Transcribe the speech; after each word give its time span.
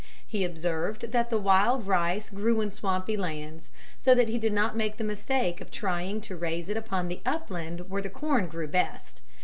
He 0.25 0.43
observed 0.43 1.11
that 1.11 1.29
the 1.29 1.37
wild 1.37 1.85
rice 1.85 2.31
grew 2.31 2.59
in 2.59 2.71
swampy 2.71 3.15
lands, 3.15 3.69
so 3.99 4.15
that 4.15 4.29
he 4.29 4.39
did 4.39 4.51
not 4.51 4.75
make 4.75 4.97
the 4.97 5.03
mistake 5.03 5.61
of 5.61 5.69
trying 5.69 6.21
to 6.21 6.35
raise 6.35 6.69
it 6.69 6.75
upon 6.77 7.07
the 7.07 7.21
upland 7.23 7.87
where 7.87 8.01
the 8.01 8.09
corn 8.09 8.47
grew 8.47 8.67
best. 8.67 9.21